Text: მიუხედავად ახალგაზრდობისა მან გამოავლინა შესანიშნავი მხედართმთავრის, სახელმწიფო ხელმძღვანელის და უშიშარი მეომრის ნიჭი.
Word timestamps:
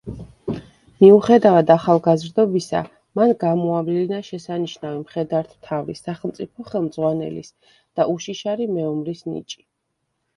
მიუხედავად 1.01 1.71
ახალგაზრდობისა 1.73 2.79
მან 3.19 3.33
გამოავლინა 3.43 4.21
შესანიშნავი 4.29 4.97
მხედართმთავრის, 5.01 6.01
სახელმწიფო 6.07 6.65
ხელმძღვანელის 6.71 7.53
და 8.01 8.07
უშიშარი 8.15 8.67
მეომრის 8.79 9.23
ნიჭი. 9.35 9.63